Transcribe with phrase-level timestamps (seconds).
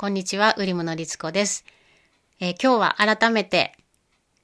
[0.00, 1.62] こんにちは、うりむのりつこです、
[2.40, 3.76] えー今日は改めて、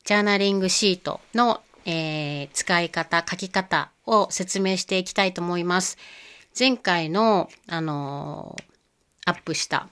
[0.04, 5.96] ジャーナリングシートの、えー使い方、書き方を説明していきたいと思います。
[6.58, 9.88] 前回の、あのーアップした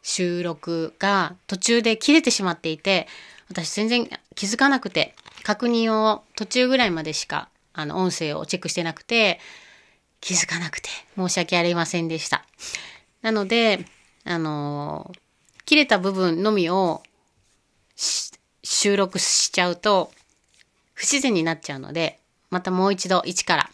[0.00, 3.06] 収録が途中で切れてしまっていて、
[3.50, 9.40] 私全然気づかなくて、確認を途中ぐらいまでしか、あの、音声をチェックしてなくて、
[10.22, 10.88] 気づかなくて
[11.18, 12.46] 申し訳ありませんでした。
[13.20, 13.84] なので、
[14.24, 15.18] あのー
[15.66, 17.02] 切れた部分のみを
[18.62, 20.12] 収録しちゃうと
[20.92, 22.18] 不自然になっちゃうので、
[22.50, 23.70] またもう一度一から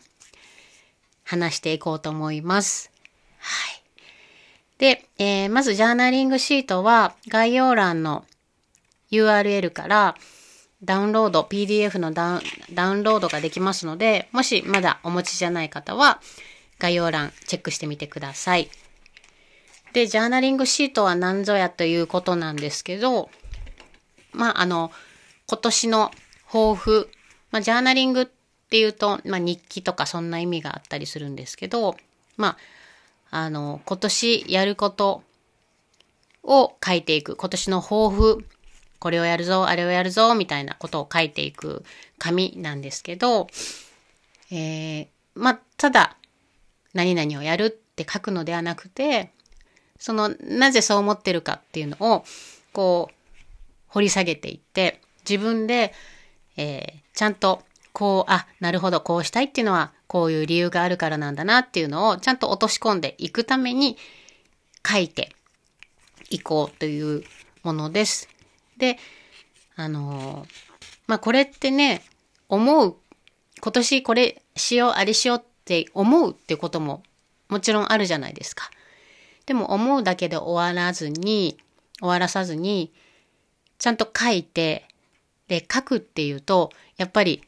[1.24, 2.90] 話していこうと思います。
[3.38, 3.82] はい。
[4.78, 8.24] で、えーまずジャーナリングシートは概要欄の
[9.10, 10.14] URL から
[10.82, 12.42] ダウンロード、PDF のダウ
[12.73, 16.20] ダウンロードができますので、もしまだお持ちじゃない方は
[16.78, 18.70] 概要欄チェックしてみてください。
[19.92, 23.30] で、ジャーナリングシートは何ぞやということなんですけど、
[24.32, 24.92] まあ、あの、
[25.48, 26.10] 今年の
[26.46, 27.10] 抱負、
[27.51, 28.26] まあ、ジャーナリングっ
[28.70, 31.96] ていうと、まあ、日記とかそんな意味があったりするんですけど、
[32.37, 32.56] ま
[33.30, 35.23] あ、あの、今年やること
[36.43, 37.37] を書いていく。
[37.37, 38.45] 今年の抱負、
[38.98, 41.84] これをやるぞ、あれをやるぞ、みたいなことを書いていく
[42.18, 43.48] 紙なんですけど、
[44.50, 46.16] えー、まあ、ただ、
[46.93, 49.32] 何々をやるって書くのではなくて、
[50.01, 52.24] その、なぜそう思ってるかっていうのを、
[52.73, 53.15] こう、
[53.87, 55.95] 掘り下げていって、自分で、
[56.56, 57.62] えーちゃんと、
[57.93, 63.98] こう、あ、なるほど、こうしたいっていうのは、こういう理由があるからなんだなっていうのを、ちゃんと落とし込んでいくために、
[64.88, 65.34] 書いて
[66.31, 67.25] いこうという
[67.62, 68.28] ものです。
[68.78, 68.98] で、
[69.76, 70.48] あのー
[71.06, 72.03] まあ、これってね、
[72.48, 72.97] 思う、
[73.60, 77.03] 今年これしよう、あれしようって思うってことも
[77.48, 78.71] もちろんあるじゃないですか。
[79.50, 81.59] でも思うだけで終わらずに、
[81.98, 82.93] 終わらさずに、
[83.78, 84.87] ちゃんと書いて、
[85.48, 87.43] で、書くっていうと、やっぱり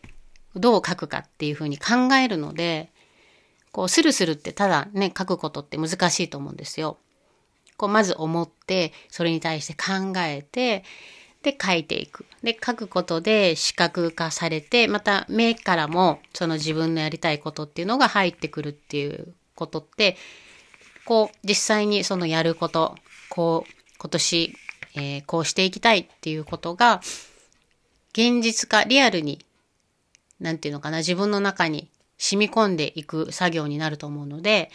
[0.57, 2.90] どう書くかっていうふうに考えるので、
[3.70, 6.98] こう、スルスルってただね、書くことって難しいと思うんですよ。
[7.77, 10.83] こう、まず思って、それに対して考えて、
[11.45, 12.27] で、書いていく。
[12.42, 20.17] で、書くことで視覚化されて、また目からもその自分のやりたいことっていうのが入ってくるっていうことって、
[21.05, 22.96] こう、実際にそのやること、
[23.29, 24.57] こう、今年、
[24.95, 27.01] えーこうしていきたいっていうことが、
[28.13, 29.45] 現実化、リアルに、
[30.40, 34.70] なんていうのかな、自分の中に染み込んでいく作業になると思うので、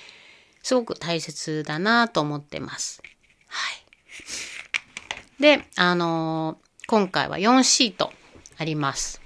[0.64, 3.02] すごく大切だなと思ってます。
[3.48, 3.72] は
[5.40, 5.42] い。
[5.42, 8.14] で、あのー今回は4シート
[8.58, 9.22] あります。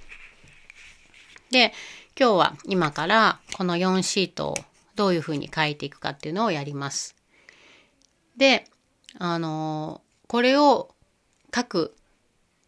[1.51, 1.73] で、
[2.19, 4.55] 今日は今からこの4シートを
[4.95, 7.15] どういうふうに書いていくかっていうのをやります。
[8.37, 8.65] で、
[9.17, 10.95] あのーこれを
[11.53, 11.93] 書く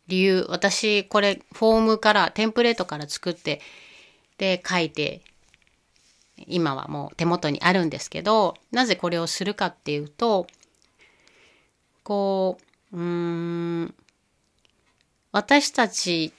[0.07, 3.61] 理由、私これフォームから、テンプレートから作って、
[4.37, 5.21] で書いて、
[6.45, 10.45] 今はもう手元にあるんですけど、なぜこれをするかっていうと、
[12.03, 12.57] こ
[12.91, 13.95] う、うん、
[15.31, 16.33] 私たち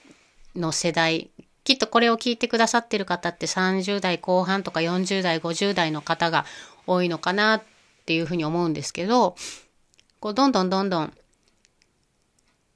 [0.55, 1.31] の世代、
[1.65, 6.45] きっとこれを聞いてくださってる方って30代後半とか40代、50代の方が
[6.87, 7.63] 多いのかなっ
[8.07, 9.35] ていうふうに思うんですけど、
[10.21, 11.13] こうどんどんどんどん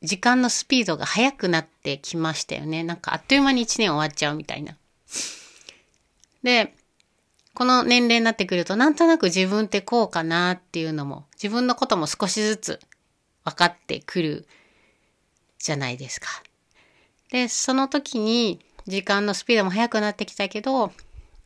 [0.02, 2.82] 時間のスピードが速くなってきましたよね。
[2.82, 4.76] なんかあっという間に1年終わっちゃうみたいな。
[6.42, 6.74] で、
[7.54, 12.80] この年齢になってくるとなんとなく自分ってこうかなっていうのも自分のことも少しずつ
[13.44, 14.46] 分かってくる
[15.58, 16.28] じゃないですか。
[17.30, 20.92] で、その時に時間のスピードも速くなってきたけど、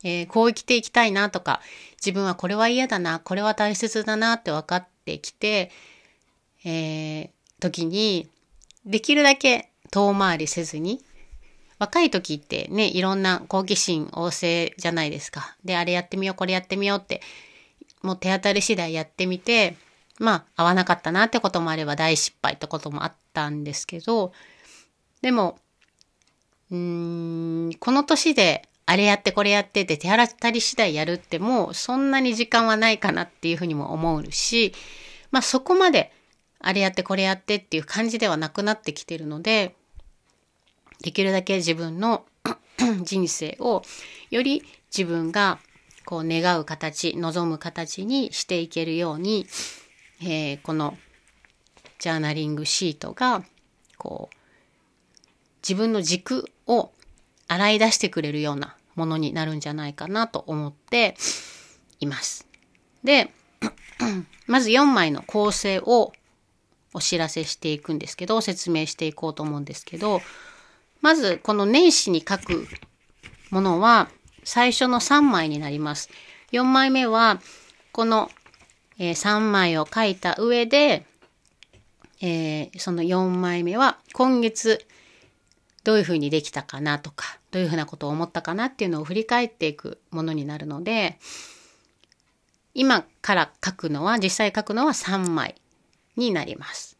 [0.03, 1.61] えーこう生きていきたいなとか、
[1.97, 5.71] 自分はこれは嫌だな、これは大切だなって分かってきて、
[6.65, 8.27] えー時に、
[8.85, 11.01] できるだけ遠回りせずに、
[11.79, 15.55] 若い時ってね、いろんな好奇心旺盛じゃないですか。
[15.63, 17.21] で、あれやってみよう、これやってみようって、
[18.01, 19.75] もう手当たり次第やってみて、
[20.19, 24.33] まあ、合わなかったなってこともあれば大失敗ってこともあったんですけど、
[25.21, 25.57] でも、
[26.73, 34.73] うーん、この年であれやってこれやってって手当たり次第やるってもうそんなに時間はないかなっていうふうにも思うし、
[35.31, 36.11] まあそこまで
[36.59, 39.75] あれやってこれやってっていう感じではなくなってきてるので、
[41.03, 42.25] できるだけ自分の
[43.03, 43.83] 人生を
[44.31, 44.63] より
[44.95, 45.59] 自分が
[46.05, 49.45] こう願う形、望む形にしていけるように、
[50.21, 50.97] えーこの
[51.99, 53.45] ジャーナリングシートが
[53.97, 54.42] こう
[55.67, 56.91] 自分の軸を
[57.47, 61.15] 洗い出してくれるようなものになるんじゃないかなと思って
[61.99, 62.47] います。
[63.03, 63.31] で、
[64.45, 66.13] まず4枚の構成を
[66.93, 70.21] お知らせしていくんですけど、説明していこうと思うんですけど、
[71.01, 72.67] まずこの年始に書く
[73.49, 74.09] ものは
[74.43, 76.09] 最初の3枚になります。
[76.51, 77.41] 4枚目は
[77.91, 78.29] この、
[78.99, 81.05] え、3枚を書いた上で、
[82.21, 84.85] えー、その4枚目は今月
[85.83, 91.19] どういうふうにできたかなとか、どういうふうなことを思ったかなっていうのを振り返っていくものになるので、
[92.73, 95.55] 今から書くのは、実際書くのは3枚
[96.15, 96.97] になります。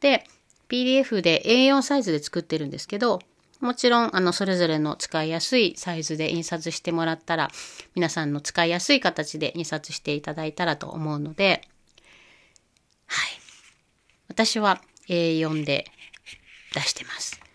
[0.00, 0.24] で、
[0.68, 3.20] PDF で A4 サイズで作ってるんですけど、
[3.60, 7.50] もちろん、あの、それぞれの使いやすいサイズで印刷してもらったら、
[7.94, 11.62] 皆さんの使いやすい形で印刷していただいたらと思うので、
[13.06, 13.28] はい。
[14.28, 15.86] 私は A4 で
[16.74, 17.45] 出してます。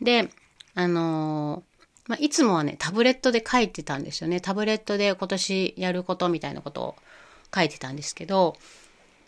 [0.00, 0.30] で、
[0.74, 1.62] あの、
[2.06, 4.40] まあ、いつもはね、タブレットで書いてたんですよね。
[4.40, 6.96] タブレットで今年やることみたいなことを
[7.54, 8.56] 書いてたんですけど、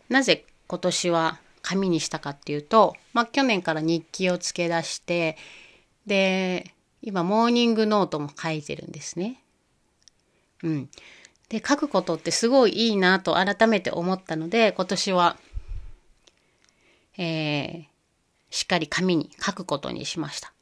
[0.08, 5.36] なぜ今年は紙にしたかっていうと、まあ、去年から日記を付け出して、
[6.06, 9.40] で、今、モーニングノートも書いてるんですね。
[10.62, 10.88] うん。
[11.48, 15.36] で、書くことってすごいいいなと改めて思ったので、今年は、
[17.18, 17.84] えー、
[18.50, 20.52] しっかり紙に書くことにしました。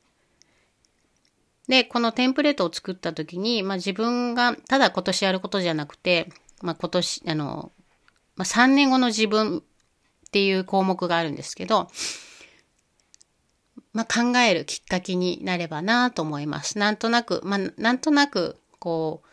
[1.71, 6.29] で、このテンプレートを作った時に、まあ自分がただ今年やることじゃなくて、
[6.63, 7.71] まあ今年、あの、
[8.35, 9.63] まあ3年後の自分っ
[10.33, 11.89] ていう項目があるんですけど、
[13.93, 16.77] まあ考えるきっかけになればなと思います。
[16.77, 19.29] なんとなく、まあなんとなく、こう、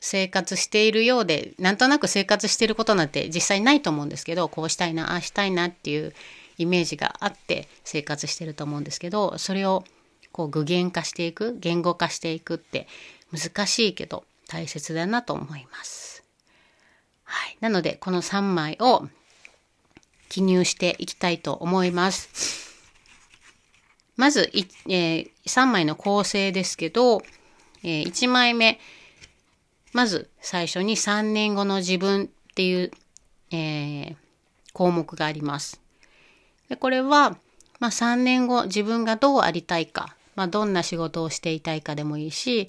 [0.00, 6.14] 生活しているようで、なんとなく生活していることなんて実際ないと思うんですけど、こうしたいな、ああしたいなっていう
[6.56, 9.84] イメージがあって生活してると思うんですけど、それを
[10.32, 12.88] こう具現化していく、言語化していくって
[13.32, 16.24] 難しいけど大切だなと思います。
[17.24, 17.56] はい。
[17.60, 19.08] なので、この3枚を
[20.28, 22.62] 記入していきたいと思います。
[24.16, 27.22] まず、えー、3枚の構成ですけど、
[27.82, 28.78] えー、1枚目、
[29.92, 32.90] まず最初に3年後の自分っていう、
[33.50, 34.16] えー、
[34.72, 35.80] 項目があります。
[36.68, 37.36] でこれは、
[37.80, 42.68] まあ、3年後自分がどうありたいかまあ、どんな仕事をしていたいかでもいいし、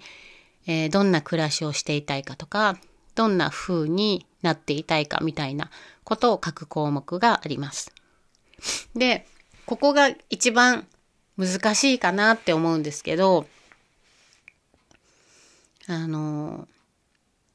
[0.65, 2.77] えー、どんな暮らしをしていたいかとか、
[3.15, 5.69] どんな風になっていたいかみたいな
[6.04, 7.94] ことを書く項目があります。
[8.95, 9.25] で、
[9.65, 10.88] ここが一番
[11.38, 13.48] 難しいかなって思うんですけど、
[15.88, 16.68] あの、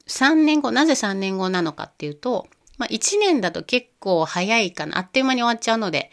[0.07, 2.47] 3年後、なぜ3年後なのかっていうと、
[2.77, 6.11] まあ1年だと結構早いかな、あっという間に終わっちゃうので、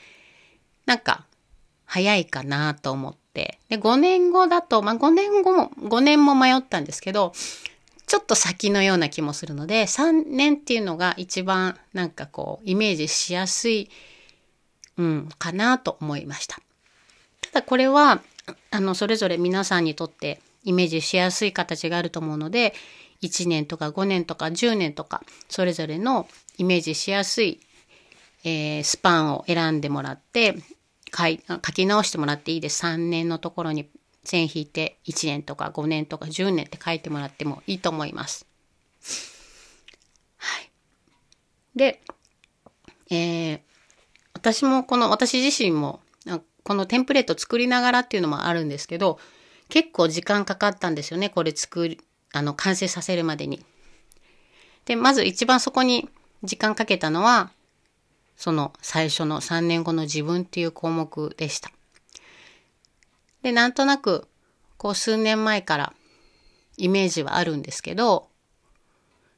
[0.87, 1.27] なんか
[1.85, 7.35] 早いかなと思って、で、5年後だと、まあ、5年後も、5年も迷ったんですけど、
[8.07, 13.91] ちょっと先のような気もするので、3年っていうのが一番なんかこう、イメージしやすい、
[14.97, 16.57] うん、かなと思いました。
[17.43, 18.23] ただこれは、
[18.71, 22.73] あの、それぞれ皆さんにとってイメージしやすい形があると思うので、
[23.21, 27.61] 1年とか5年とか10年とか、それぞれのイメージしやすい、
[28.45, 30.57] えー、スパンを選んでもらって、
[31.15, 32.85] 書い書き直してもらっていいです。
[32.85, 33.89] 3年のところに
[34.25, 38.47] 線引いて1年とか5年とか10年って書いてもらってもいいと思います。
[40.37, 40.71] はい。
[41.75, 42.01] で、
[43.11, 43.61] えー、
[44.35, 46.01] 私もこの、私自身も、
[46.63, 49.19] このテンプレート作りながらっていうのもあるんですけど、
[49.69, 51.31] 結構時間かかったんですよね。
[51.31, 52.01] これ作り、
[52.33, 53.65] あの、完成させるまでに。
[54.85, 56.09] で、まず一番そこに
[56.43, 57.51] 時間かけたのは、
[58.37, 61.71] その最初の3年後の自分っていう項目でした。
[63.43, 64.29] で、なんとなく、
[64.77, 65.95] こう数年前から
[66.77, 68.29] イメージはあるんですけど、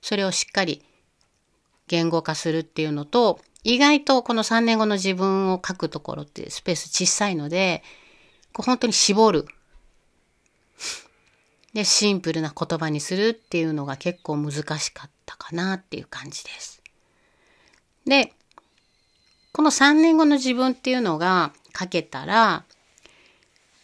[0.00, 0.84] それをしっかり
[1.86, 7.82] 言語化するっていうのと、意外とこの3年後の自分を書くところってスペース小さいので、
[8.52, 9.46] こう本当に絞る。
[11.74, 16.82] で、シンプルな言葉にするっていうのが結構難しかったかなっていう感じです。
[18.06, 18.32] で、
[19.58, 22.62] この3年後の自分っていうのが書けたら、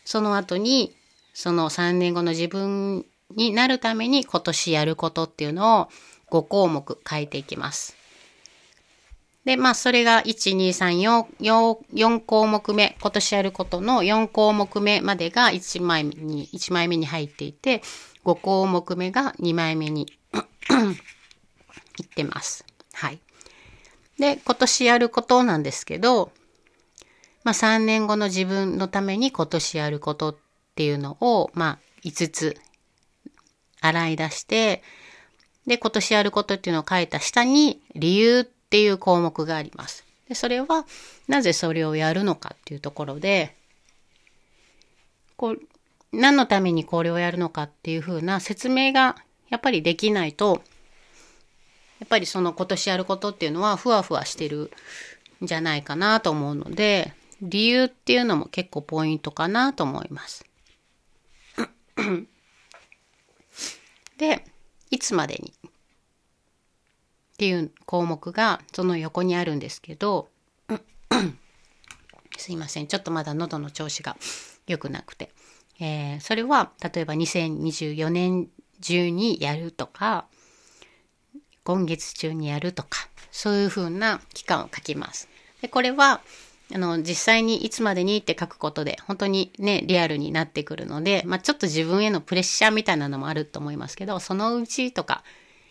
[0.04, 0.95] その後に、
[1.33, 3.04] その3年後の自分
[3.35, 5.88] になるために今年やることっていうのを
[6.31, 7.97] 5項目書いていきます。
[9.45, 17.83] で、まあ、それが1、2、3、4、4, 4項目目、今年やることの4項目目までが1枚に、1枚目に入っていて、
[18.25, 20.07] 5項目目が2枚目に
[21.99, 22.64] いってます。
[22.93, 23.24] はい。
[24.18, 26.30] で、今年やることなんですけど、
[27.42, 30.37] まあ3年後の自分のために今年やることっ
[30.75, 32.56] ていうのを、まあ5つ
[33.80, 34.83] 洗い出して、
[35.66, 40.04] で、今年やることっていうのを書いた下に理由っていう項目があります。
[40.28, 40.87] で、それは
[41.28, 43.54] なぜそれをやるのかっていうところで、
[45.37, 45.61] こう、
[46.12, 49.16] 何のためにこれをやるのかっていうふうな説明が
[49.49, 50.62] やっぱりできないと、
[52.05, 54.71] っぱりその今年やることっていうのはふわふわしてる
[55.43, 60.45] んじゃないかなと思うので、理由っていうのも結構ポイントかなと思います。
[64.19, 64.45] で、
[64.91, 65.71] いつまでにっ
[67.37, 70.29] ていう項目がその横にあるんですけど、
[72.39, 72.87] すいません。
[72.87, 74.17] ちょっとまだ喉の調子が
[74.67, 75.31] 良くなくて。
[75.81, 78.49] えー、それは、例えば2024年
[78.81, 80.27] 中にやるとか、
[81.64, 85.28] 今月中にやるとか、そういうふうな期間を書きます。
[85.62, 86.21] で、これは、
[86.73, 95.25] あの、実際にいつまでにって書くことで、本当にね、リアルになってくるので、まあ、ちょっと自分へのプレッシャーみたいなのもあると思いますけど、そのうちとか、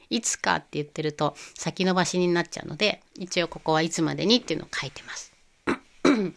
[0.09, 5.33] いつかって言ってると先延ばしになっちゃうので、一応ここはいつまでにっていうのを書いてます。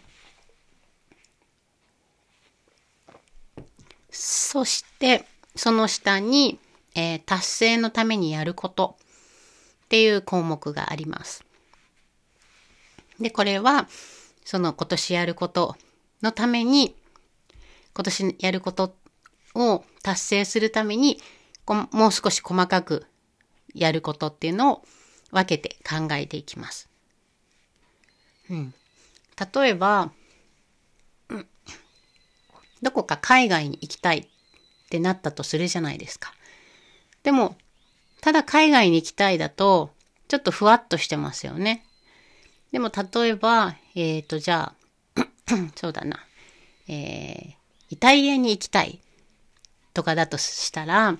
[4.11, 6.59] そして、その下に、
[6.95, 8.97] えー、達成のためにやること
[9.87, 11.45] っていう項目があります。
[13.21, 13.89] で、これは、
[14.45, 15.77] その今年やること
[16.23, 16.97] のために、
[17.95, 18.97] 今年やること
[19.55, 21.21] を達成するために、
[21.93, 23.07] もう少し細かく
[23.75, 24.85] やることっていうのを
[25.31, 26.89] 分けて考えていきます。
[28.51, 28.75] うん。
[29.55, 30.13] 例えば、
[32.83, 34.27] どこか海外に行きたいっ
[34.91, 36.35] てなったとするじゃないですか。
[37.23, 37.57] でも、
[38.21, 39.91] ただ海外に行きたいだと、
[40.29, 41.85] ちょっとふわっとしてますよね。
[42.73, 44.73] でも、例えば、えっ、ー、と、じゃ
[45.17, 45.27] あ、
[45.77, 46.19] そうだな、
[46.89, 47.55] えー、
[47.91, 49.01] イタリアに行きたい
[49.95, 51.17] とかだとしたら、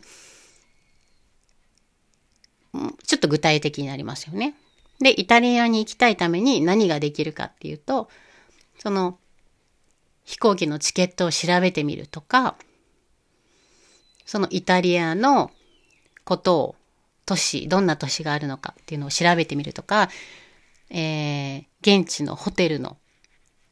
[3.07, 4.55] ちょっと具体的になりますよね。
[5.01, 8.09] で、イタリアに行きたいために何ができるかっていうと、
[8.79, 9.19] その、
[10.25, 12.57] 飛行機のチケットを調べてみるとか、
[14.25, 15.53] そのイタリアの
[16.25, 16.77] ことを、
[17.27, 20.09] 都市、どんな都市があるのかっていうのを調べてみるとか、
[20.91, 22.97] えー、現地のホテルの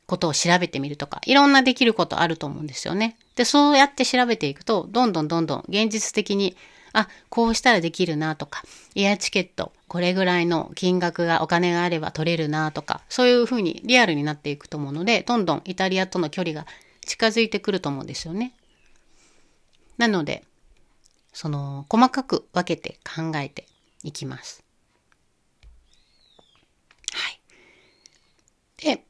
[0.06, 3.16] ことを調べてみるとか、いろんなできることあると思うんですよね。
[3.36, 6.56] で、そうやって調べていくと、どんどんどんどん現実的に、
[6.92, 8.62] あ、こうしたらできるなとか、
[8.94, 16.66] エアチケット、これぐらいの金額が、お金があれば取れるなとか、そういうふうにリアルになっていくと思うので、どんどんイタリアとの距離が
[17.04, 18.52] 近づいてくると思うんですよね。
[19.96, 20.44] なので、
[21.34, 23.66] その、細かく分けて考えて
[24.04, 24.64] いきます。
[27.12, 27.40] はい。
[28.78, 29.04] で、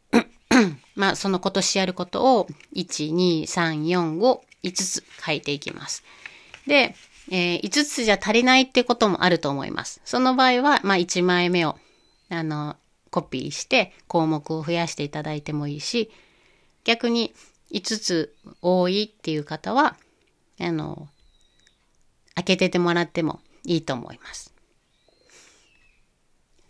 [0.96, 6.02] まあ、その今年やることを、1、2、3、4、5、5つ書いていきます。
[6.66, 6.96] で、
[7.30, 10.00] えー、5つじゃ足りないってこともあると思います。
[10.04, 11.78] その場合は、まあ、1枚目を、
[12.30, 12.76] あの、
[13.10, 16.10] コピーして項目を増やしていただいてもいいし、
[16.84, 17.32] 逆に
[17.70, 19.96] 5つ多いっていう方は、
[20.60, 21.08] あの、
[22.34, 24.54] 開けててもらってもいいと思います。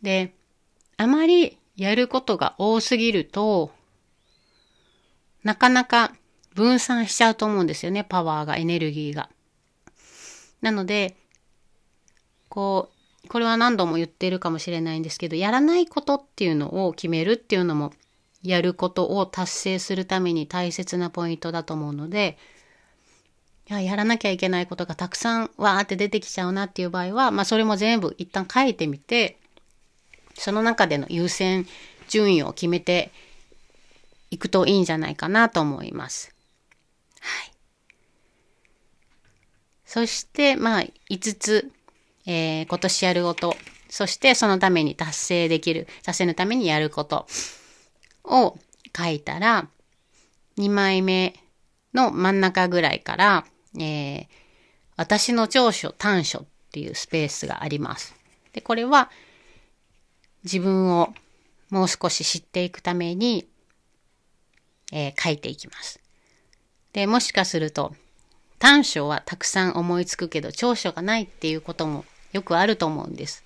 [0.03, 0.35] で、
[0.97, 3.73] あまりやることが多すぎると、
[5.43, 6.13] なかなか
[6.55, 9.29] 分散しちゃうと思うんですよね、パワーが、エネルギーが。
[10.61, 11.17] なので、
[12.49, 12.91] こ
[13.25, 17.93] う、これは何度も言ってるかもしれないんですけど、やらないことっていうのを決めるっていうのも、
[18.43, 22.39] やることを達成するために大切なポイントだと思うので、
[23.69, 29.39] や、やらなきゃいけないことがたくさんわーって出てきちゃうなっていう場合は、まあそれも全部一旦書いてみて、
[30.35, 31.67] その中での優先
[32.09, 33.11] 順位を決めて
[34.31, 36.35] いくといいんじゃないかなと思います。
[37.21, 37.53] はい。
[39.87, 41.71] そして、まあ5つ、
[42.27, 43.57] えー、今年やること、
[43.89, 47.27] そしてそのために達成できる、達成のためにやること
[48.25, 48.59] を
[48.97, 49.69] 書いたら、
[50.59, 51.35] 2枚目
[51.95, 53.47] の真ん中ぐらいから、
[53.79, 54.27] えー、
[54.97, 58.15] 私の長所短所っていうスペースがあります。
[58.53, 59.11] で、これは
[60.45, 61.13] 自分を
[61.71, 63.49] もう少し知っていくために、
[64.93, 66.01] えー、書いていきます。
[66.93, 67.95] で、もしかすると
[68.59, 73.45] 短所はたくさん思いつくけど長所がないっていうこともよくあると思うんです。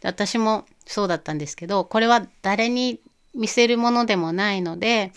[0.00, 3.00] で私もそうだったんですけど、これは誰に
[3.34, 5.12] 見せるものでもないので、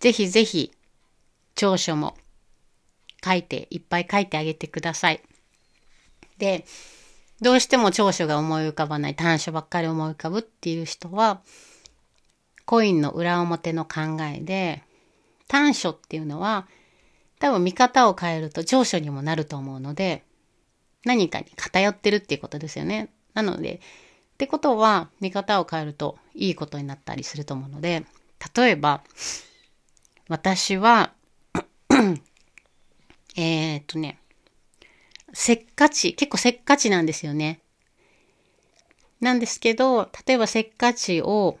[0.00, 0.72] ぜひぜひ
[1.54, 2.16] 長所も
[3.24, 5.22] 書いて、いっぱい書いてあげてください。
[6.38, 6.64] で、
[7.40, 11.42] どうしても長所が思い浮かばない、短所ばっかり思い浮かぶっていう人は、
[12.66, 14.82] コインの裏表の考えで、
[15.48, 16.66] 短所っていうのは、
[17.38, 20.24] 多分見方を変えると長所にもなると思うので、
[21.04, 23.10] 何かに偏ってるっていうことですよね。
[23.34, 23.80] なので、
[24.34, 28.04] ってことは、見方を変えるといいことになったりすると思うので、
[28.56, 29.02] 例えば、
[30.28, 31.12] 私は、
[33.36, 34.18] えっとね、
[35.32, 37.60] せっかち、結構せっかちなんですよね。
[39.20, 41.58] なんですけど、例えばせっかちを、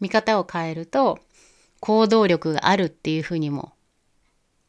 [0.00, 1.18] 見方を変えると、
[1.80, 3.72] 行動力があるっていうふうにも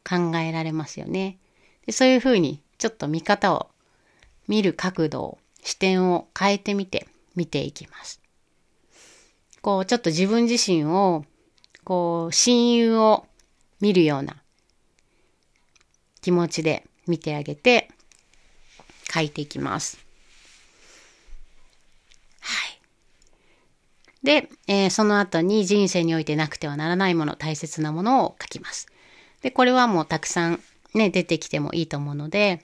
[0.08, 1.38] 考えられますよね。
[1.86, 3.70] でそういうふうに、ちょっと見方を、
[4.46, 8.20] 見る角度を、視点を変えてみて、見ていきます。
[9.60, 11.24] こう、ちょっと自分自身を、
[11.84, 13.26] こう、親友を
[13.80, 14.39] 見るような
[16.20, 17.88] 気持ちで見てあげて、
[19.12, 20.10] 書いていきます。
[24.22, 28.86] で、えー、その後に人生においてなくてはならないもの、大切なものを書きます。
[29.40, 30.60] で、これはもうたくさん
[30.94, 32.62] ね、出てきてもいいと思うので、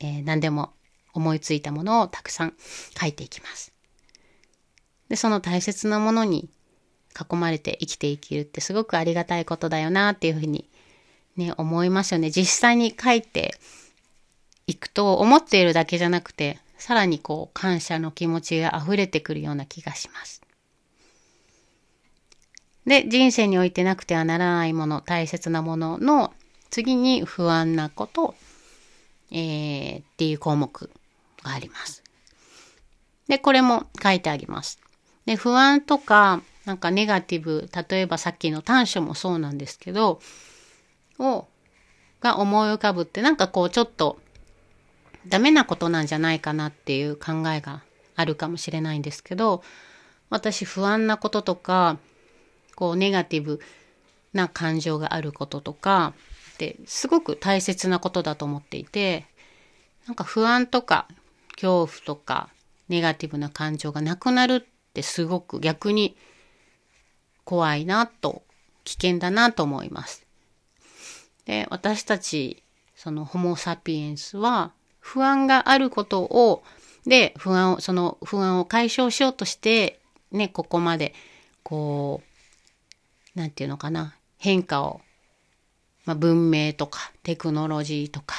[0.00, 0.72] えー、何でも
[1.14, 2.54] 思いついたものをたくさん
[3.00, 3.72] 書いていきます。
[5.08, 6.50] で、その大切なものに
[7.14, 10.68] 囲まれて生きていけるってすごくありがたいことだよなっていうふうに
[11.36, 12.30] ね、思いますよね。
[12.30, 13.58] 実際に書いて
[14.66, 20.42] いくと思っているだけじゃなくて、さらにこう感謝の気持ちが溢れてくるような気がします。
[22.86, 26.32] で、人生においてなくてはならないもの、大切なものの
[26.70, 28.34] 次に不安なこと、
[29.30, 30.90] えー、っていう項目
[31.42, 32.02] があります。
[33.28, 34.78] で、これも書いてあげます。
[35.24, 40.20] で、不安とか、なんかネガティブ、例えばさっきの短所もそうなんですけど、
[41.18, 41.46] を、
[42.20, 44.18] が思い浮かぶって、なんかこうちょっと
[45.26, 47.82] ダメなことなんじゃないかなっていう考えが
[48.14, 49.62] あるかもしれないんですけど、
[50.30, 51.98] 私不安なこととか、
[52.74, 53.60] こうネガティブ
[54.32, 56.14] な感情があることとか
[56.54, 59.24] ってすごく大切なことだと思っていて
[60.06, 61.08] なんか不安とか
[61.52, 62.50] 恐怖とか
[62.88, 66.16] ネガティブな感情がなくなるってすごく逆に
[67.44, 68.42] 怖いなと
[68.84, 70.25] 危険だなと思います。
[71.46, 72.62] で私たち
[72.94, 76.62] そのホモ・サピエンスは不安があることを
[77.06, 80.00] で不安をその不安を解消しようとして
[80.32, 81.14] ねここまで
[81.62, 82.36] こう
[83.36, 85.02] なんていうのかな、変化を、
[86.06, 88.34] まあ、文明とかテクノロジーとか、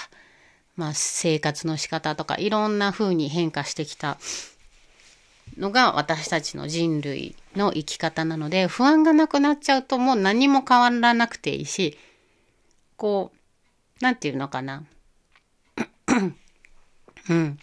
[0.76, 4.18] まあ、生活の仕方とか、いろんな風に変化してきた
[5.56, 11.96] のが私たちの人類の生き方なので、不安がなくなっちゃうともう何も変わらなくていいし、
[12.98, 14.84] こう、なんていうのかな。
[17.30, 17.58] うん。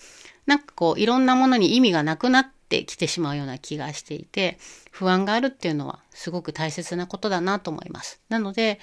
[0.47, 4.59] なんかこう、いろんなものに意味がなくなってきてしまうような気がしていて、
[4.90, 8.20] 不安があるっていうのはすごく大切なことだなと思います。
[8.29, 8.79] なので、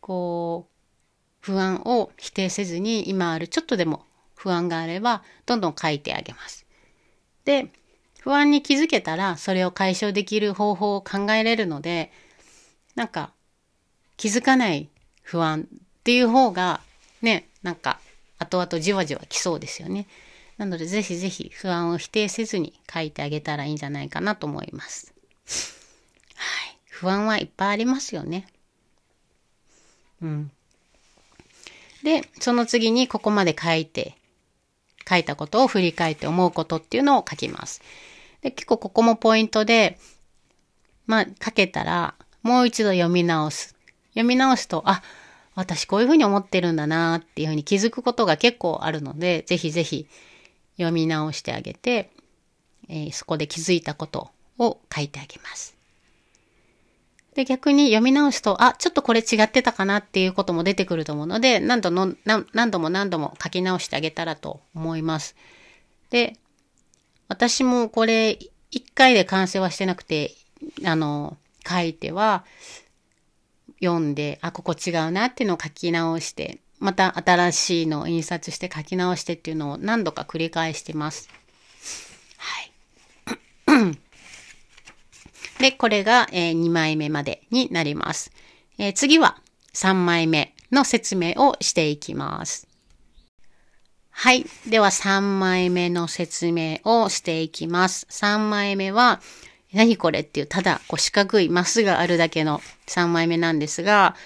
[0.00, 0.76] こう、
[1.40, 6.66] 不安を否定せずに今あるちょっとでも不安があればどんどん書いてあげます。
[7.44, 7.70] で、
[8.20, 12.10] 不安に気づけたらそれを解消できる方法を考えれるので、
[12.96, 13.32] なんか
[14.16, 14.88] 気づかない
[15.26, 16.80] 不安っていう方が
[17.20, 17.98] ね、なんか
[18.38, 20.06] 後々じわじわ来そうですよね。
[20.56, 25.12] なので、ぜひぜひ不安を否定せずに書いてあげたらいいんじゃないかなと思います。
[26.36, 26.78] はい。
[26.88, 28.46] 不安はいっぱいありますよね。
[30.22, 30.50] うん。
[32.04, 34.14] で、その次にここまで書いて、
[35.08, 37.82] 書いたことを振り返って思うことっていうのを書きます。
[38.42, 39.98] で、結構ここもポイントで、
[41.06, 43.75] まあ、書けたら、もう一度読み直す。
[44.16, 45.02] 読み直すと、あ、
[45.54, 50.08] 私こういうふうに思ってるんだなっていうふうに気づくことが結構あるので、ぜひぜひ
[50.76, 52.10] 読み直してあげて、
[52.88, 55.76] えー、そこで気づいたことを書いてあげます。
[57.34, 65.36] で、逆に読み直すと、あ、ちょっとこれ違ってたかなっていうことも出てくると思うので、何度の何度も何度も書き直してあげたらと思います。
[66.08, 66.38] で、
[67.28, 68.38] 私もこれ、
[68.70, 70.32] 一回で完成はしてなくて、
[70.84, 71.36] あの、
[71.68, 72.44] 書いては、
[73.82, 81.28] 読んで、あ、ここ違うなっていうのを書き直して、また新しいのを印刷して書き直してっていうのを何度か繰り返してます。
[82.36, 83.98] はい。
[85.60, 88.30] で、これが、え、2枚目までになります。
[88.78, 89.40] え、次は
[89.74, 92.68] 3枚目の説明をしていきます。
[94.10, 94.46] はい。
[94.66, 98.06] では3枚目の説明をしていきます。
[98.10, 99.20] 3枚目は、
[99.76, 104.16] 何これっていう、ただこう四角いマスがあるだけの3枚目なんですが、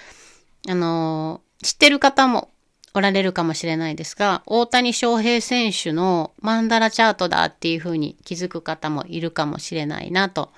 [0.68, 2.50] あの知ってる方も
[2.94, 10.50] おられるかもしれないですが、大谷翔平選手のマンダラチャートだっていうふうに気づく方もいるかもしれないなと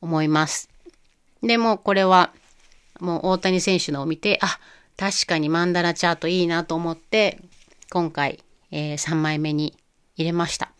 [0.00, 0.70] 思います。
[1.42, 2.32] でもこれは
[3.00, 4.58] もう大谷選手のを見て、あ、
[4.96, 7.38] 確かにマンダラチャートいいなと思って、
[7.90, 8.40] 今回
[8.70, 9.76] えー、3枚目に
[10.16, 10.70] 入れました。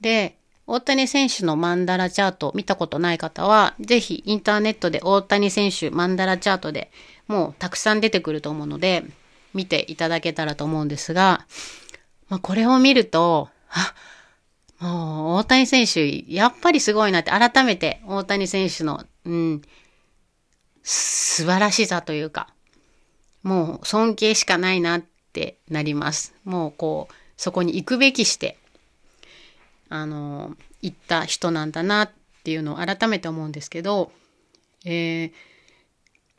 [0.00, 6.90] で、大谷選手のマンダラチャート見たことない方は、ぜひインターネットで大谷選手マンダラチャートで
[7.26, 9.04] もうたくさん出てくると思うので、
[9.52, 11.46] 見ていただけたらと思うんですが、
[12.28, 13.94] まあ、これを見ると、あ、
[14.84, 19.62] もう大谷選手、やっぱりすごいなって改めて大谷選手の、うん、
[20.82, 22.48] 素晴らしさというか、
[23.42, 26.34] もう尊敬しかないなってなります。
[26.44, 28.58] もうこう、そこに行くべきして、
[29.88, 32.10] あの、行った人なんだなっ
[32.44, 34.12] ていうのを改めて思うんですけど、
[34.84, 35.32] えー、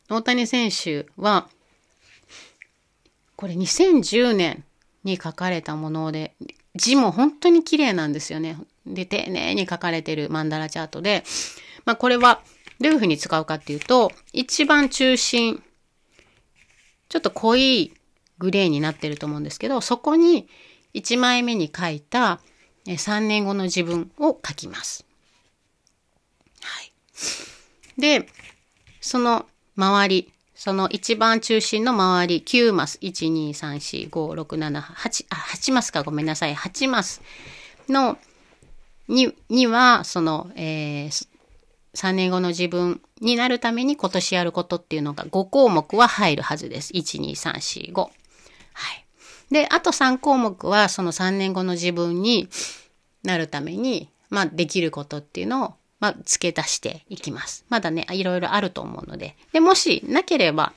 [0.10, 1.48] 大谷選手は、
[3.36, 4.64] これ2010年
[5.04, 6.36] に書かれたもので、
[6.76, 8.58] 字も本当に綺麗なんですよね。
[8.86, 11.24] で、丁寧に書かれてるマンダラチャートで、
[11.86, 12.42] まあこれは
[12.80, 15.64] どういうふうに使うかっていうと、一番中心、
[17.10, 17.94] ちょっと濃い
[18.38, 20.48] グレーになってると思うんですけど、そこに
[20.94, 22.40] 1枚目に書いた
[22.86, 25.06] 3年後の自分を書きます。
[26.62, 28.02] はい。
[28.02, 28.28] で、
[29.02, 29.46] その
[29.76, 37.22] 周り、その一番中心の周り、9マス、1、2、3、4、5、6、7、8、あ、8マスかごめんなさい、8マス
[37.90, 38.18] の、
[39.08, 41.28] に、には、その、えー、
[41.96, 46.94] 3年後の自分になるために今年やることっていうのが5項目は入るはずです。
[46.94, 48.02] 1、2、3、4、5。
[48.02, 48.10] は
[48.94, 49.05] い。
[49.52, 52.50] で、あと3項目はその3年後の自分に
[53.24, 57.66] なるために、まあ、できることっていうのをまあ、付け足していきます。
[57.70, 59.36] まだね、いろいろあると思うので。
[59.54, 60.74] で、もしなければ、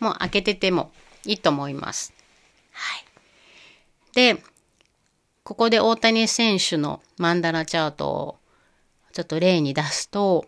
[0.00, 0.92] もう開けてても
[1.26, 2.14] いいと思います。
[2.70, 3.04] はい。
[4.14, 4.42] で、
[5.42, 8.38] ここで大谷選手のマンダラチャートを
[9.12, 10.46] ちょっと例に出すと、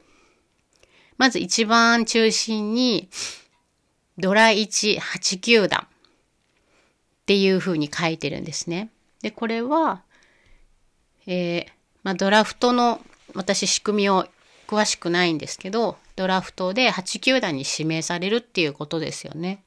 [1.18, 3.08] まず一番中心に、
[4.16, 5.88] ドラ1、8球団
[7.24, 8.90] っていう風に書いてるんですね。
[9.22, 10.02] で、これは、
[11.26, 11.66] えー、
[12.02, 13.00] まあ、ドラフトの
[13.34, 14.26] 私仕組みを
[14.66, 19.62] 詳しくないんですけど、ドラフトで8球団に指名されるっていうことですよね。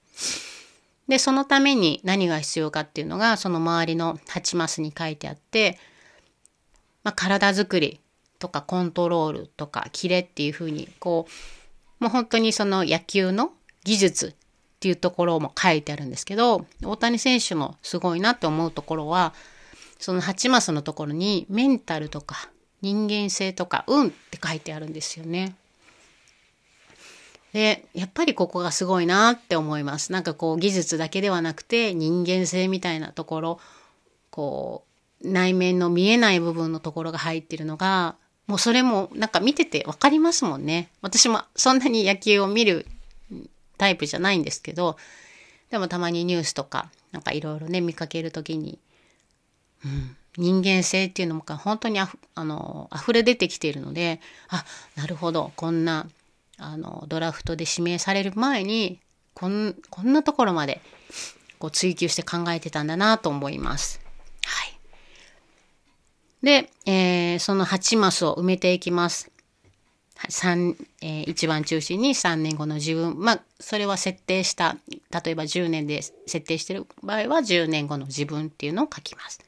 [1.08, 5.80] で、そのために何が必要かっていうのが、その周りの8マスに書いてあって、
[7.04, 8.00] まあ、体づくり
[8.38, 11.26] とかコントロールとかキレっていうふうに、こ
[12.00, 13.52] う、もう本当にその野球の
[13.84, 14.36] 技術
[14.78, 19.34] っていうところも書いてあるんですけど、大谷選手のすごいなって思うところは、
[20.00, 22.50] その8マスのところにメンタルとか
[22.84, 25.56] 人間性とか運って書いてあるんですよね。
[27.54, 30.12] で、やっぱりここがすごいなって思います。
[30.12, 33.60] なんかこう技術だけではなくて人間性みたいなところ、
[34.30, 34.84] こ
[35.24, 40.90] う内面の見えない部分のところが入ってるのが、もうそれもなんか見ててわかりますもんね。
[41.02, 42.86] 私もそんなに野球を見る
[43.78, 44.98] タイプじゃないんですけど、
[45.70, 48.80] でもたまにニュースとかなんかいろいろね見かけるときに、
[49.86, 54.64] うん、人間性っていうのも本当にあふあの溢れ出てきているのであ
[54.96, 56.08] なるほどこんな
[56.58, 59.00] あのドラフトで指名される前に
[59.34, 60.82] こんこんなところまで
[61.60, 64.00] こう追求して考えてたんだなと思います。
[64.46, 64.80] はい、
[66.44, 69.32] で、えー、その8マスを埋めていきます。
[70.30, 73.20] 3えー、一番中心に3年後の自分。
[73.20, 74.78] まあ、それは設定した、
[75.24, 79.40] 例えば10年で設定してる場合は10年後の自分っていうのを書きます。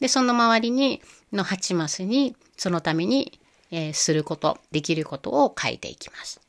[0.00, 3.38] で、その周りに、の8マスに、そのために、
[3.70, 6.40] えー、すること、できることを書いていきます。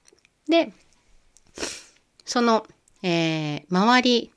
[0.48, 0.72] で、
[2.26, 2.66] その、
[3.04, 4.32] えー、周り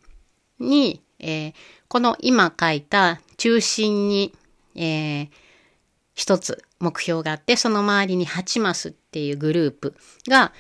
[0.59, 1.55] に、えー、
[1.89, 4.33] この今書いた中心に、
[4.75, 5.29] えー、
[6.15, 9.95] 一つ目標があって、その周りに8マスっていうグループ
[10.29, 10.53] が、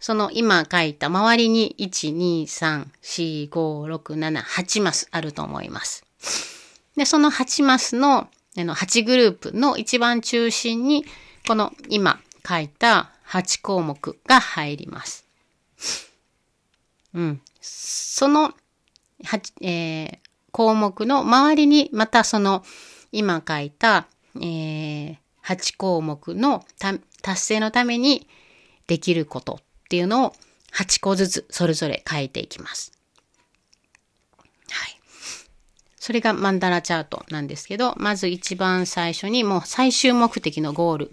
[0.00, 6.04] その今書いた周りに1、2、3、4、5、6、7、8マスあると思います。
[6.96, 11.04] で、その8マスの、あの、8グループの一番中心に、
[11.46, 15.26] この今書いた8項目が入ります。
[17.14, 17.40] うん。
[17.60, 18.54] その、
[19.60, 20.18] えー、
[20.52, 22.64] 項目の周りに、またその、
[23.10, 25.16] 今書いた、えー、
[25.48, 26.64] 8項目の
[27.22, 28.28] 達成のために
[28.86, 30.32] できることっていうのを
[30.74, 32.98] 8個ずつそれぞれ書いていきます。
[36.08, 41.12] それがマンダラチャートなんですけど、まず一番最初にもう最終目的のゴール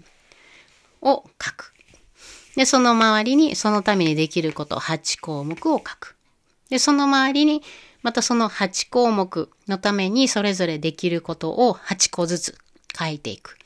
[1.02, 1.74] を書く。
[2.54, 6.16] で、その周りにそのためにできること8項目を書く。
[6.70, 7.62] で、その周りに
[8.02, 12.58] またその8項目のためにそれぞれできることを8個ずつ
[12.98, 13.58] 書いていく。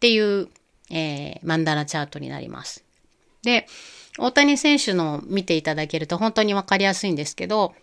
[0.00, 0.48] っていう、
[0.90, 2.82] えー、マンダラチャートになります。
[3.42, 3.66] で、
[4.18, 7.74] 大谷選手の見ていただけると本当にわかりやすいんですけど、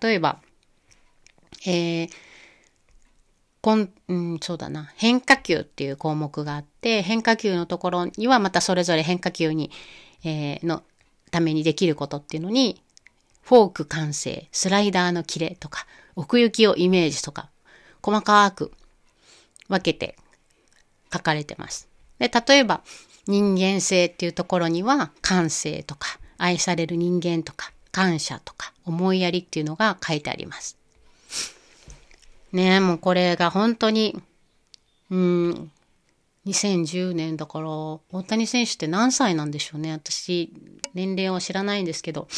[0.00, 0.40] 例えば、
[1.66, 2.10] えー、
[3.60, 4.90] こん、うん、そうだな。
[4.96, 9.70] 変化球っていう項目があって、変化球のところにはまたそれぞれ変化球に、
[10.24, 10.82] えー、の
[11.30, 12.80] ためにできることっていうのに、
[13.42, 17.50] フォーク完成、スライダーのキレとか、奥行きをイメージとか、
[18.00, 18.72] 細かく
[19.68, 20.16] 分けて
[21.16, 21.88] 書かれてます。
[22.18, 22.82] で、例えば、
[23.26, 30.76] 人間性っていうところには、感性とか、愛される人間とか、感謝とか、思いやりっていうのが書いてあります。
[32.52, 34.20] ねえ、もうこれが本当に、
[35.10, 35.70] うん、
[36.46, 39.92] 2010年だから、大谷選手って何歳なんでしょうね。
[39.92, 40.52] 私、
[40.94, 42.28] 年齢は知らないんですけど。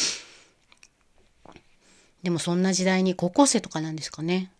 [2.23, 4.51] でもそんな時代に高校生とかなんですかね。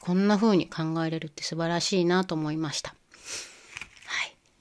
[0.00, 2.94] こんな風に考えれるって素晴らしいなと思いました。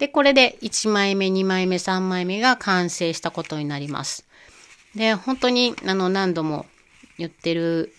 [0.01, 4.25] で、これで1枚目、2枚目、3枚目が完成したことになります。
[4.95, 6.65] で、本当にあの何度も
[7.19, 7.93] 言ってる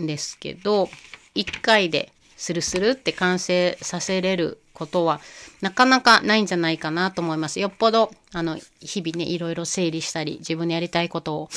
[0.00, 0.88] んですけど、
[1.34, 5.20] 1回でスルスルって完成させれることは
[5.60, 7.58] なかなかないんじゃないかなと思います。
[7.58, 11.50] よっぽど、あの、日々ね、いろいろ整理したり、自分のやりたいことを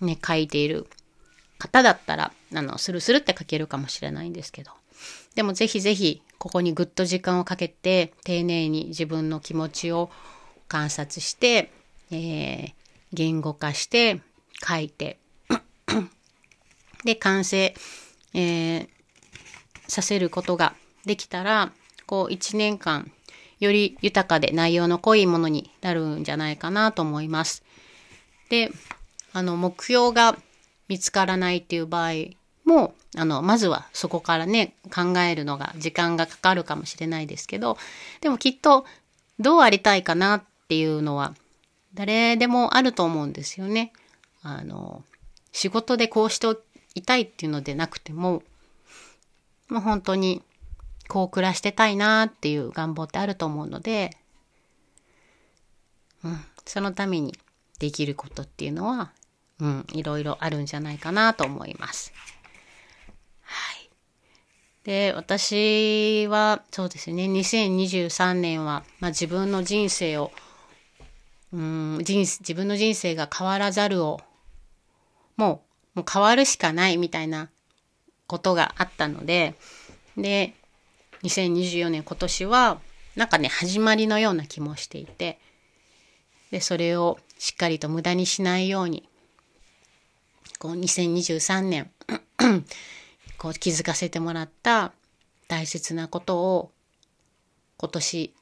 [0.00, 0.86] ね、書いている
[1.58, 4.70] 方だったら、あの、スルスルって書けるかもしれないんですけど。
[5.34, 10.10] でもぜひぜひ、ここにぐっと時間をかけて、丁寧に自分の気持ちを
[10.68, 11.70] 観察して、
[12.10, 12.72] えー、
[13.12, 14.20] 言語化して
[14.66, 15.18] 書いて
[17.04, 17.74] で完成、
[18.34, 18.88] えー、
[19.88, 21.72] させることができたら
[22.06, 23.10] こう1年間
[23.60, 27.62] より豊かで内容の濃いものになるんじゃないかなと思います。
[28.50, 28.70] で
[29.32, 30.36] あの目標が
[30.88, 32.10] 見つからないっていう場合
[32.64, 37.76] もうあのまずはそこからね考えるのが時間がかかるかもしれないですけど
[38.20, 38.84] でもきっと
[39.38, 41.34] どうありたいかなっていうのは
[41.94, 43.92] 誰でもあると思うんですよね。
[44.42, 45.02] あの、
[45.52, 46.48] 仕事でこうして
[46.94, 48.42] いたいっていうのでなくても、
[49.68, 50.42] もう本当に
[51.08, 54.16] こう暮らしてたいなっていう願望ってあると思うので、
[56.24, 57.34] うん、そのために
[57.78, 59.12] できることっていうのは、
[59.60, 62.12] うん、いろいろあるんじゃないかなと思います。
[63.54, 63.90] はい。
[64.84, 70.30] で、私は、そうですね、2023年は、まあ、自分の人生を
[71.54, 74.20] うん人自分の人生が変わらざるを
[75.36, 75.62] も
[75.94, 77.48] うもう変わるしかないみたいな
[78.26, 79.54] ことがあったので
[80.16, 80.54] で
[81.22, 82.80] 2024年今年は
[83.14, 85.38] なんかね始まりのような気もしていて
[86.50, 89.08] でそれをしっかりと無駄にしないように
[90.58, 91.90] こう2023年
[93.38, 94.92] こう気づかせてもらった
[95.48, 96.72] 大切なことを
[97.76, 98.34] 今年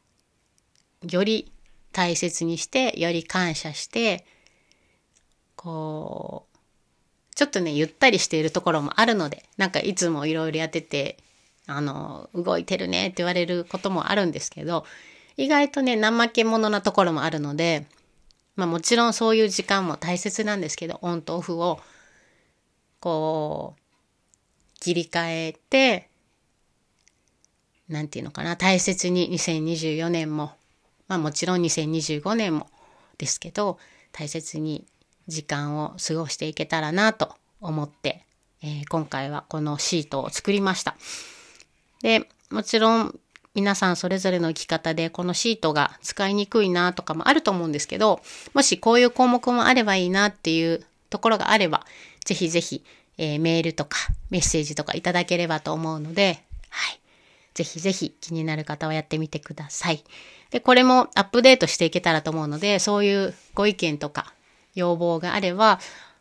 [1.09, 1.53] より
[1.93, 4.25] 大切にして、より感謝して、
[5.57, 6.59] こう、
[7.35, 11.19] ちょっとね、ゆったりしているところもあるので、なんかいつもいろいろやってて、
[11.67, 14.85] あの、動いてるねって言われることもあるんですけど、
[15.37, 17.87] 意外とね、怠け者なところもあるので、
[18.57, 21.81] まあもちろんそういう時間も大切なんですけど、オンとオフを、
[23.01, 23.82] こう、
[24.83, 26.09] 切り替えて、
[27.89, 30.53] なんていうのかな、大切に2024年も
[31.13, 32.69] まあもちろん2025年も
[33.19, 33.79] ですけど、
[34.13, 34.87] 大切に
[35.29, 38.25] 時間を過ごしていけたらなと思って、
[38.63, 40.97] えー、今回はこのシートを作りました。
[42.03, 43.21] で、もちろん
[43.55, 48.23] 皆さんそれぞれの生き方でこのシートが使いにくいなとかもあると思うんですけど、
[48.55, 51.85] もしこういう項目もあればいいなっていうところがあれば、
[52.25, 52.83] ぜひぜひ、
[53.23, 53.97] えー、メールとか
[54.31, 56.99] メッセージとかいただければと思うので、はい。
[57.55, 60.03] ぜひぜひ気になる方はやってみてください。
[60.51, 64.35] で、これもアップデートしていけたらと思うので、そういうご意見とか
[64.75, 65.79] 要望があれば、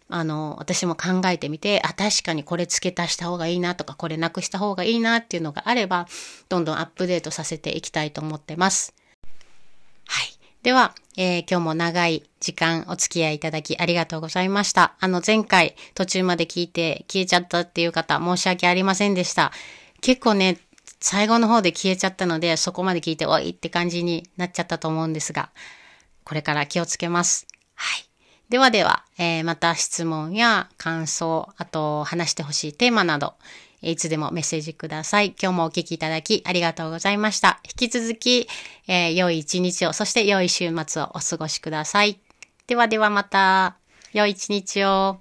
[0.09, 6.07] あの、私も考えてみて、あ、確かにこれ付け足した方がいいなとか、これなくした方がいいなっていうのがあれば、
[6.49, 8.93] どんどんアップデートさせていきたいと思ってます。
[10.63, 14.93] では、えー、今日も長い時間お付き合いいただきありがとうございました。
[14.99, 19.51] あの、前回途中まで聞いて消えちゃったっていう方、申し訳ありませんでした。
[20.01, 20.59] 結構ね、
[20.99, 25.49] 最後の方で消えちゃったので、そこまで聞いて、おいって感じになっちゃったと思うんですが、
[26.25, 27.47] これから気をつけます。
[27.73, 28.05] はい。
[28.49, 33.33] ではでは、えー、また質問や感想、あと話してほしいテーマなど、
[33.81, 35.35] いつでもメッセージください。
[35.41, 37.59] 今日もお聞きいただきありがとうございました。
[37.65, 38.47] 引き続き、
[38.87, 42.19] えー、良い一日を、そして良い週末をお過ごしください。
[42.67, 43.77] ではではまた、
[44.13, 45.19] 良い一日を。